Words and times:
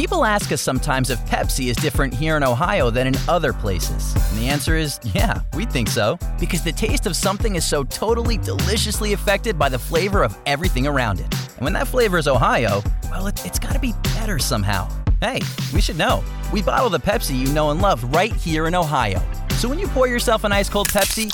People 0.00 0.24
ask 0.24 0.50
us 0.50 0.62
sometimes 0.62 1.10
if 1.10 1.20
Pepsi 1.26 1.66
is 1.66 1.76
different 1.76 2.14
here 2.14 2.38
in 2.38 2.42
Ohio 2.42 2.88
than 2.88 3.06
in 3.06 3.14
other 3.28 3.52
places. 3.52 4.14
And 4.30 4.38
the 4.38 4.48
answer 4.48 4.74
is 4.74 4.98
yeah, 5.04 5.42
we 5.52 5.66
think 5.66 5.88
so. 5.88 6.18
Because 6.38 6.64
the 6.64 6.72
taste 6.72 7.04
of 7.04 7.14
something 7.14 7.54
is 7.54 7.66
so 7.66 7.84
totally 7.84 8.38
deliciously 8.38 9.12
affected 9.12 9.58
by 9.58 9.68
the 9.68 9.78
flavor 9.78 10.22
of 10.22 10.34
everything 10.46 10.86
around 10.86 11.20
it. 11.20 11.26
And 11.50 11.60
when 11.60 11.74
that 11.74 11.86
flavor 11.86 12.16
is 12.16 12.26
Ohio, 12.26 12.82
well, 13.10 13.26
it, 13.26 13.44
it's 13.44 13.58
gotta 13.58 13.78
be 13.78 13.92
better 14.14 14.38
somehow. 14.38 14.88
Hey, 15.20 15.40
we 15.74 15.82
should 15.82 15.98
know. 15.98 16.24
We 16.50 16.62
bottle 16.62 16.88
the 16.88 16.98
Pepsi 16.98 17.38
you 17.38 17.52
know 17.52 17.68
and 17.68 17.82
love 17.82 18.02
right 18.04 18.34
here 18.34 18.68
in 18.68 18.74
Ohio. 18.74 19.20
So 19.56 19.68
when 19.68 19.78
you 19.78 19.88
pour 19.88 20.08
yourself 20.08 20.44
an 20.44 20.52
ice 20.52 20.70
cold 20.70 20.88
Pepsi, 20.88 21.30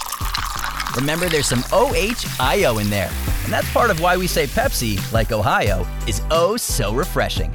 remember 0.96 1.29
there's 1.29 1.46
some 1.46 1.62
OHIO 1.71 2.80
in 2.83 2.91
there. 2.91 3.12
And 3.45 3.53
that's 3.53 3.73
part 3.73 3.93
of 3.93 4.01
why 4.01 4.17
we 4.17 4.27
say 4.27 4.48
Pepsi, 4.48 5.01
like 5.12 5.30
Ohio, 5.30 5.87
is 6.09 6.21
oh 6.33 6.57
so 6.57 6.93
refreshing. 6.93 7.55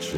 Next 0.00 0.14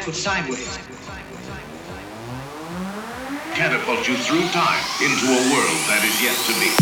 sideways. 0.00 0.78
Catapult 3.54 4.08
you 4.08 4.16
through 4.16 4.48
time 4.48 4.82
into 5.02 5.26
a 5.26 5.52
world 5.52 5.76
that 5.86 6.02
is 6.02 6.22
yet 6.22 6.34
to 6.46 6.58
be. 6.60 6.81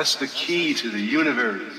That's 0.00 0.14
the 0.14 0.28
key 0.28 0.72
to 0.72 0.88
the 0.88 0.98
universe. 0.98 1.78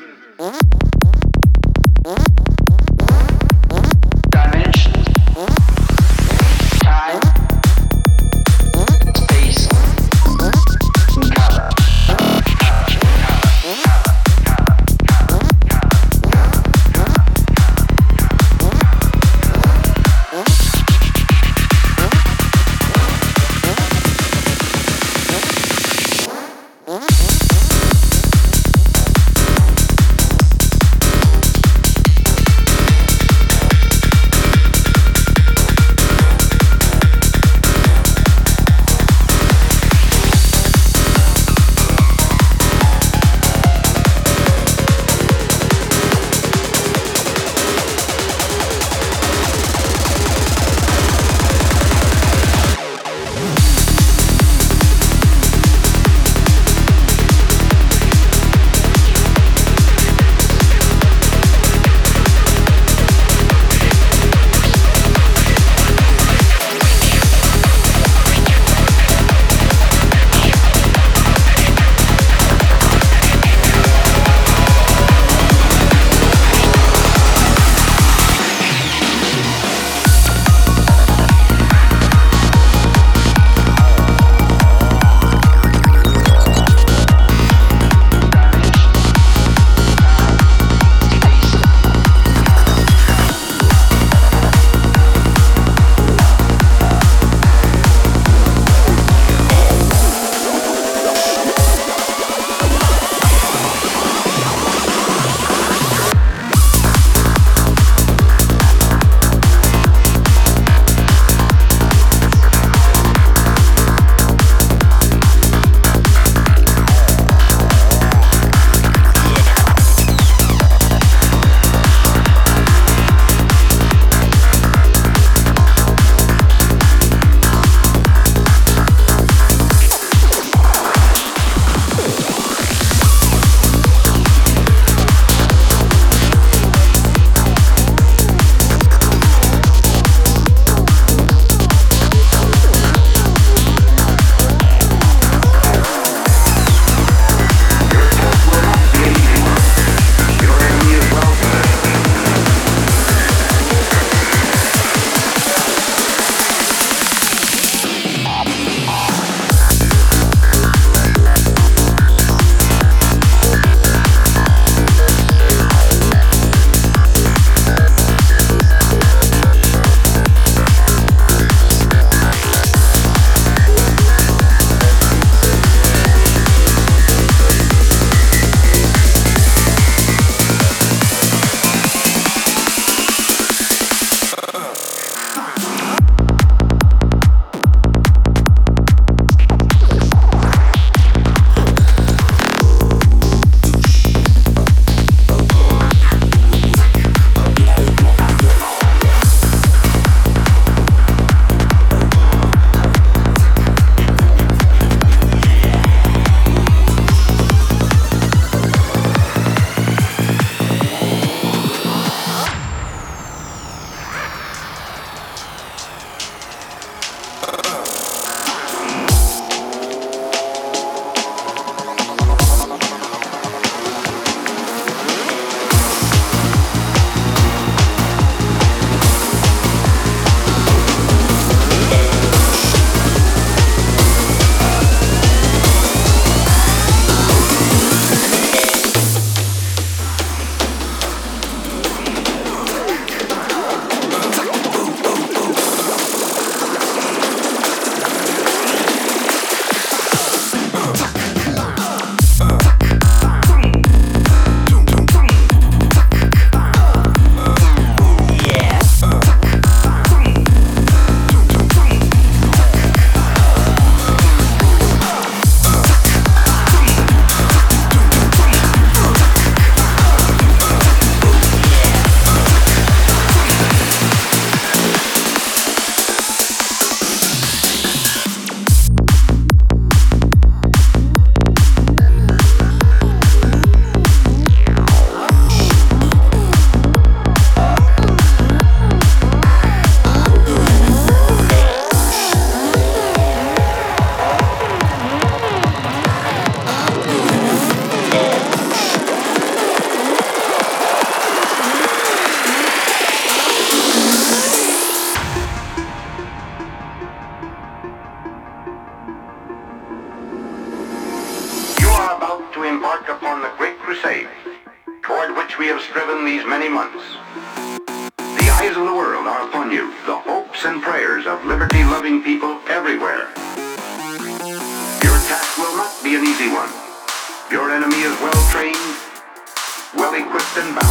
And 330.57 330.75
battle 330.75 330.90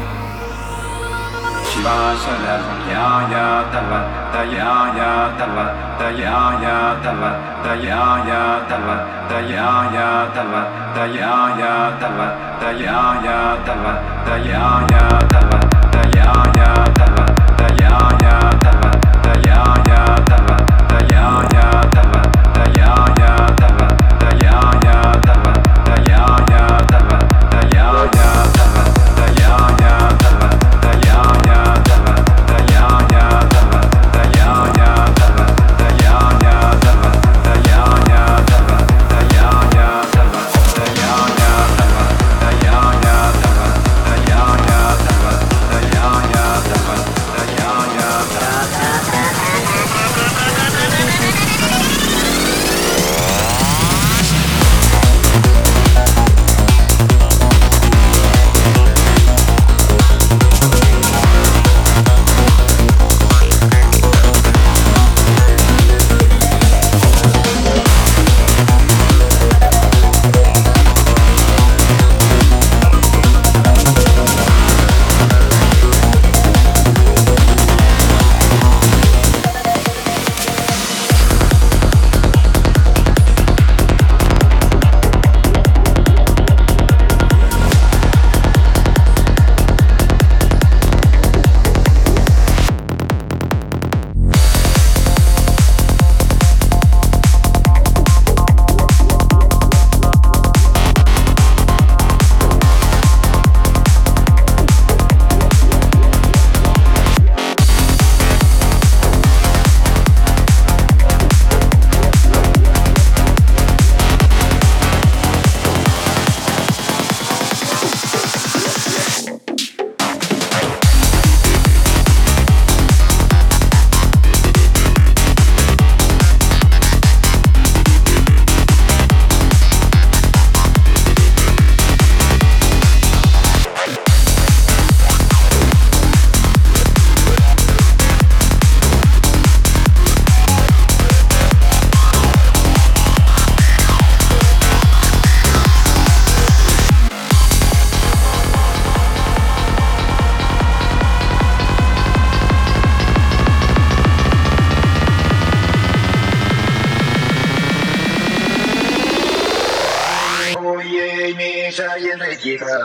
शिवाय 1.71 2.15
तव 3.73 3.91
दयाय 4.35 4.95
तव 5.39 5.55
दयाय 6.01 6.65
तव 7.03 7.21
दयाय 7.63 8.33
तव 8.71 8.91
दयाय 9.31 10.03
तव 10.35 10.51
दयाय 10.95 11.63
तव 12.01 12.21
दयाय 12.61 13.23
तव 13.67 13.85
दयाय 14.25 14.99
तव 15.33 15.49
दयाय 15.95 16.67
तव 16.99 17.15
दयाय 17.61 18.29
तव 18.65 18.80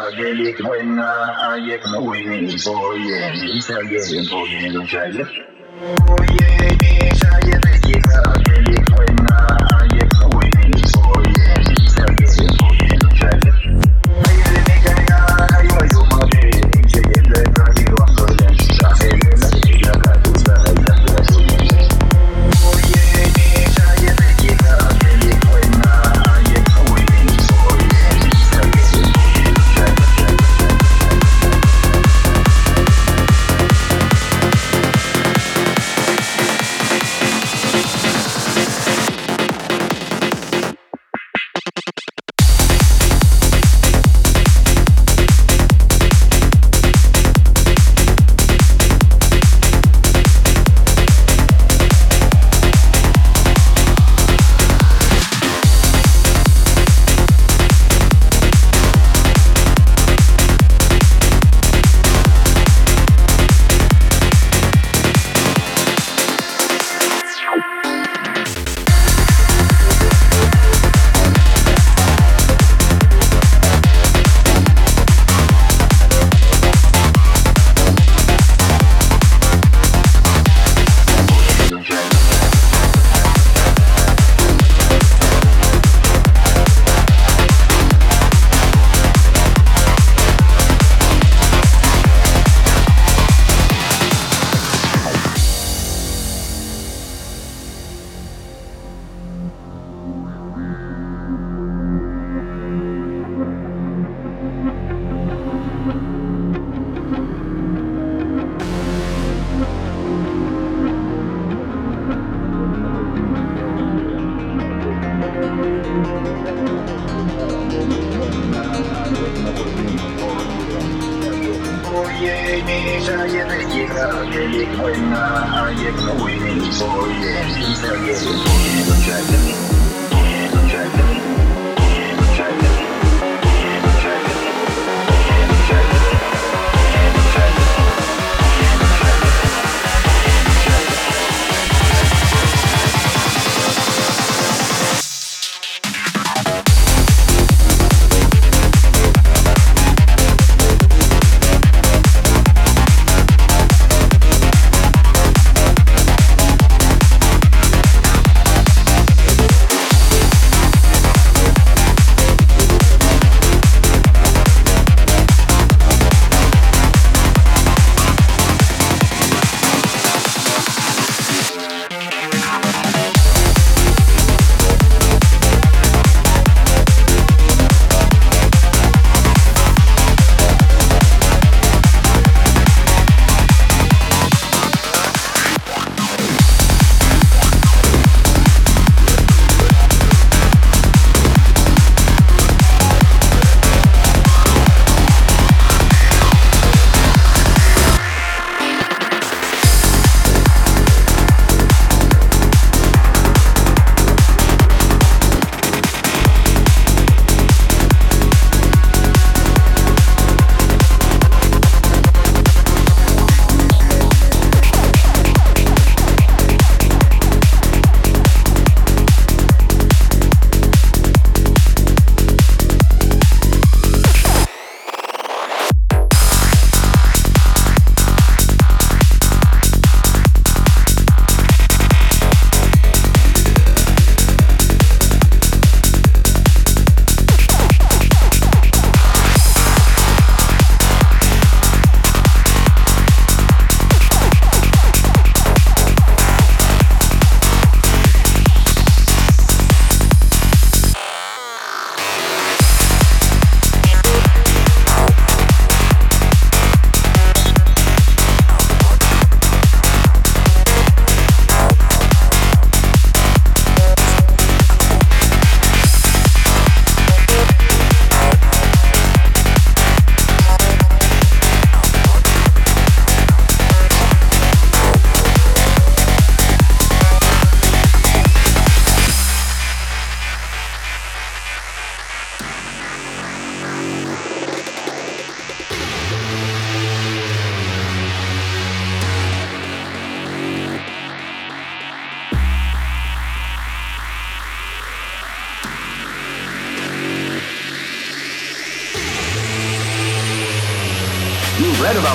Angelic 0.06 0.62
buena, 0.62 1.34
ayek 1.50 1.82
mo 1.90 2.14
winin 2.14 2.54
po 2.62 2.94
yen, 2.94 3.34
isa 3.58 3.74
yen 3.90 4.22
po 4.30 4.38
yen, 4.46 4.78
isa 4.86 5.02
yen. 5.10 5.26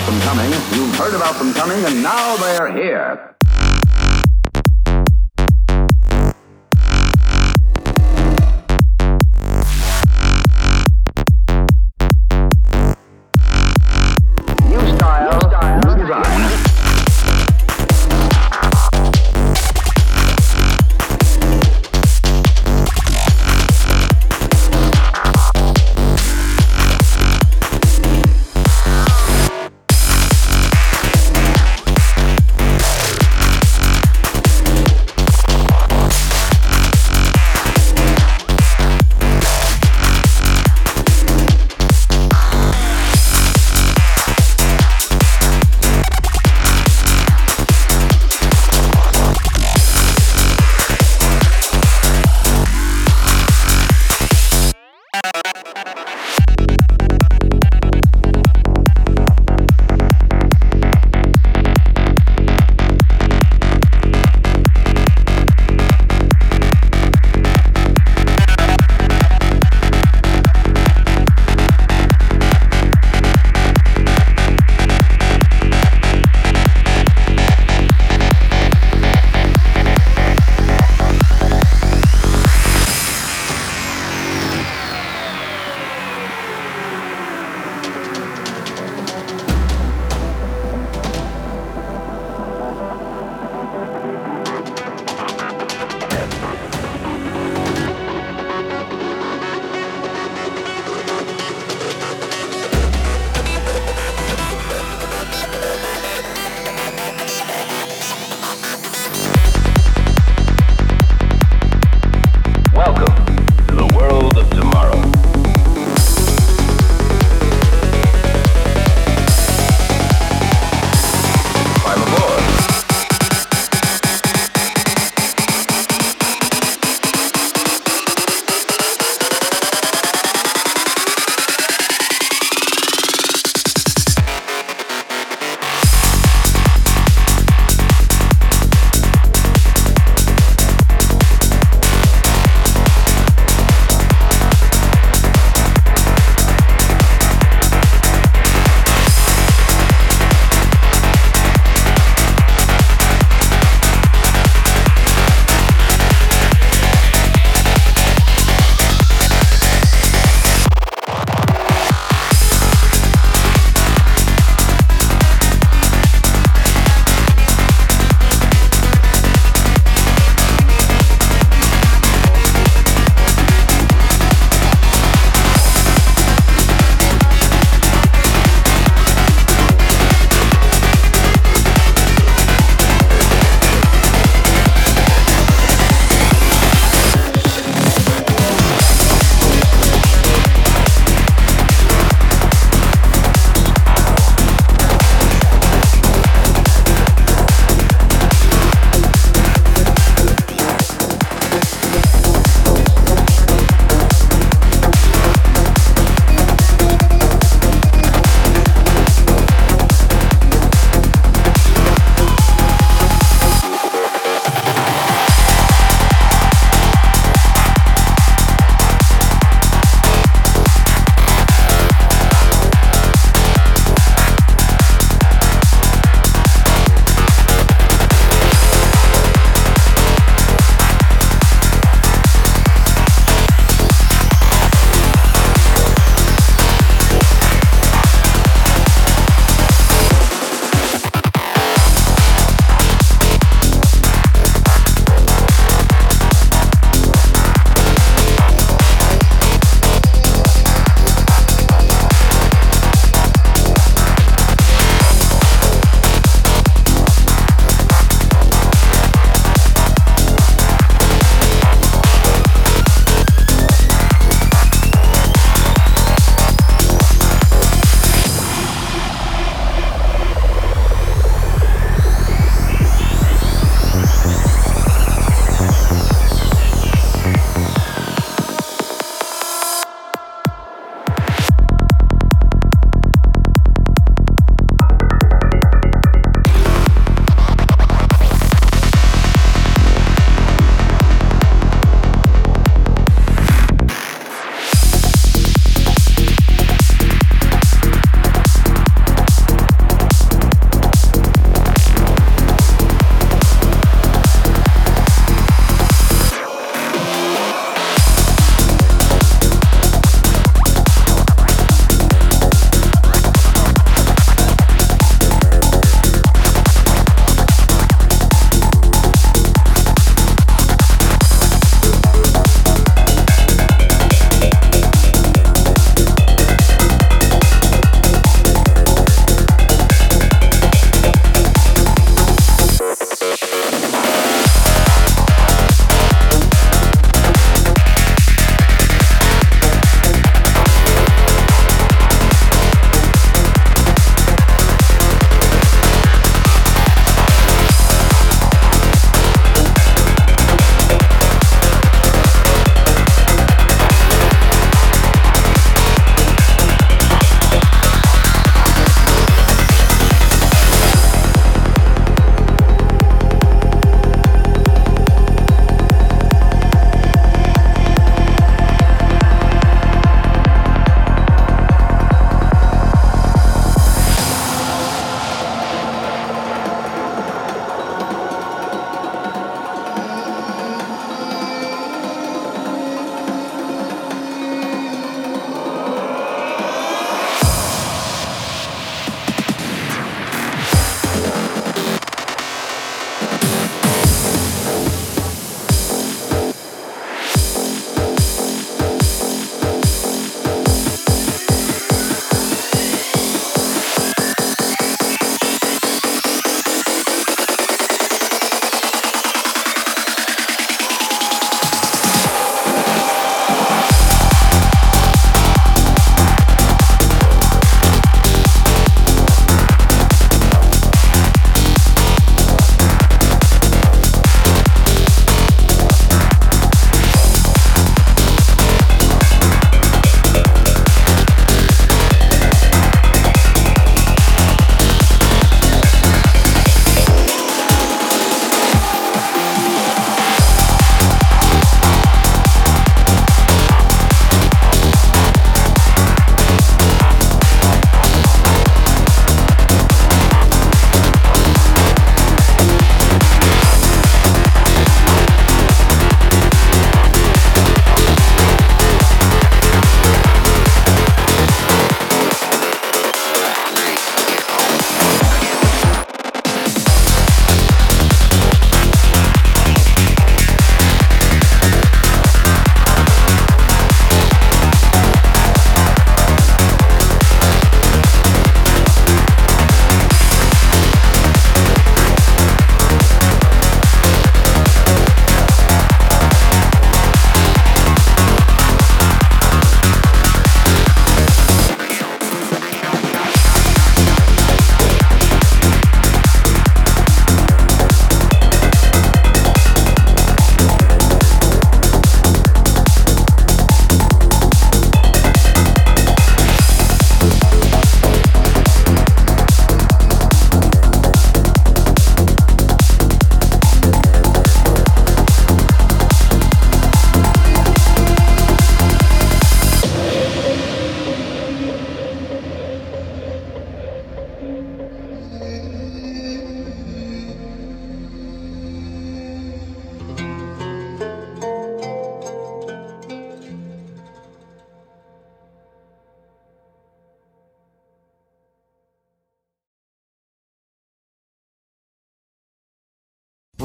About 0.02 0.12
them 0.12 0.22
coming, 0.22 0.52
you've 0.74 0.96
heard 0.96 1.14
about 1.14 1.38
them 1.38 1.54
coming, 1.54 1.84
and 1.86 2.02
now 2.02 2.36
they're 2.38 2.72
here. 2.72 3.36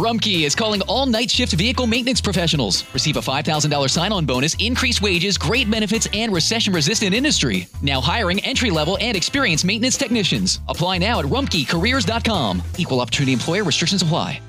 Rumpke 0.06 0.46
is 0.46 0.54
calling 0.54 0.82
all 0.82 1.04
night 1.04 1.28
shift 1.32 1.54
vehicle 1.54 1.88
maintenance 1.88 2.20
professionals. 2.20 2.84
Receive 2.94 3.16
a 3.16 3.20
$5,000 3.20 3.90
sign 3.90 4.12
on 4.12 4.24
bonus, 4.24 4.54
increased 4.60 5.02
wages, 5.02 5.36
great 5.36 5.68
benefits, 5.68 6.06
and 6.12 6.32
recession 6.32 6.72
resistant 6.72 7.12
industry. 7.12 7.66
Now 7.82 8.00
hiring 8.00 8.38
entry 8.44 8.70
level 8.70 8.96
and 9.00 9.16
experienced 9.16 9.64
maintenance 9.64 9.96
technicians. 9.96 10.60
Apply 10.68 10.98
now 10.98 11.18
at 11.18 11.24
rumpkecareers.com. 11.24 12.62
Equal 12.78 13.00
opportunity 13.00 13.32
employer 13.32 13.64
restrictions 13.64 14.02
apply. 14.02 14.40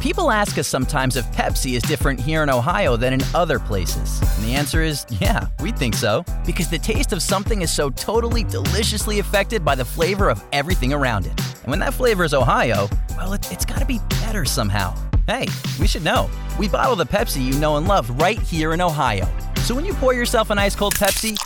People 0.00 0.30
ask 0.30 0.56
us 0.58 0.68
sometimes 0.68 1.16
if 1.16 1.26
Pepsi 1.32 1.74
is 1.74 1.82
different 1.82 2.20
here 2.20 2.44
in 2.44 2.50
Ohio 2.50 2.96
than 2.96 3.12
in 3.12 3.20
other 3.34 3.58
places. 3.58 4.20
And 4.36 4.44
the 4.46 4.54
answer 4.54 4.80
is 4.80 5.04
yeah, 5.20 5.48
we 5.60 5.72
think 5.72 5.94
so. 5.94 6.24
Because 6.46 6.70
the 6.70 6.78
taste 6.78 7.12
of 7.12 7.20
something 7.20 7.62
is 7.62 7.72
so 7.72 7.90
totally 7.90 8.44
deliciously 8.44 9.18
affected 9.18 9.64
by 9.64 9.74
the 9.74 9.84
flavor 9.84 10.30
of 10.30 10.40
everything 10.52 10.92
around 10.92 11.26
it. 11.26 11.32
And 11.62 11.66
when 11.66 11.80
that 11.80 11.94
flavor 11.94 12.22
is 12.22 12.32
Ohio, 12.32 12.88
well, 13.16 13.32
it, 13.32 13.50
it's 13.50 13.64
gotta 13.64 13.84
be 13.84 13.98
better 14.20 14.44
somehow. 14.44 14.94
Hey, 15.26 15.48
we 15.80 15.88
should 15.88 16.04
know. 16.04 16.30
We 16.60 16.68
bottle 16.68 16.94
the 16.94 17.04
Pepsi 17.04 17.44
you 17.44 17.58
know 17.58 17.76
and 17.76 17.88
love 17.88 18.08
right 18.20 18.40
here 18.40 18.74
in 18.74 18.80
Ohio. 18.80 19.28
So 19.62 19.74
when 19.74 19.84
you 19.84 19.94
pour 19.94 20.14
yourself 20.14 20.50
an 20.50 20.58
ice 20.58 20.76
cold 20.76 20.94
Pepsi, 20.94 21.36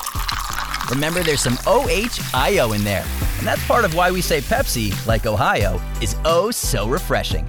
remember 0.90 1.22
there's 1.22 1.42
some 1.42 1.57
OHIO 1.66 2.76
in 2.76 2.84
there. 2.84 3.05
And 3.38 3.46
that's 3.46 3.66
part 3.66 3.86
of 3.86 3.94
why 3.94 4.11
we 4.11 4.20
say 4.20 4.42
Pepsi, 4.42 4.94
like 5.07 5.24
Ohio, 5.24 5.80
is 6.03 6.16
oh 6.26 6.50
so 6.50 6.86
refreshing. 6.86 7.48